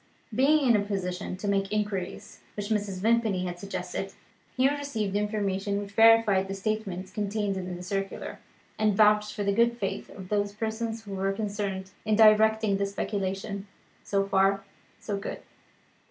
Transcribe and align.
Being 0.33 0.65
in 0.67 0.75
a 0.75 0.83
position 0.83 1.37
to 1.37 1.47
make 1.47 1.65
the 1.69 1.75
inquiries 1.75 2.39
which 2.55 2.69
Mrs. 2.69 3.01
Vimpany 3.01 3.45
had 3.45 3.59
suggested, 3.59 4.13
Hugh 4.57 4.71
received 4.71 5.15
information 5.15 5.79
which 5.79 5.91
verified 5.91 6.47
the 6.47 6.55
statements 6.55 7.11
contained 7.11 7.55
in 7.55 7.75
the 7.77 7.83
circular, 7.83 8.39
and 8.79 8.97
vouched 8.97 9.35
for 9.35 9.43
the 9.43 9.53
good 9.53 9.77
faith 9.77 10.09
of 10.09 10.29
those 10.29 10.53
persons 10.53 11.03
who 11.03 11.13
were 11.13 11.31
concerned 11.33 11.91
in 12.03 12.15
directing 12.15 12.77
the 12.77 12.87
speculation. 12.87 13.67
So 14.03 14.25
far, 14.25 14.63
so 14.99 15.17
good. 15.17 15.41